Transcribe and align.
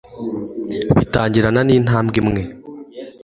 bitangirana 0.97 1.61
n'intambwe 1.63 2.17
imwe 2.21 2.41